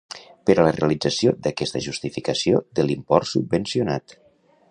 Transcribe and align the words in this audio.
Per 0.49 0.53
a 0.61 0.63
la 0.67 0.71
realització 0.77 1.33
d'aquesta 1.47 1.83
justificació 1.89 2.63
de 2.79 2.87
l'import 2.87 3.31
subvencionat. 3.35 4.19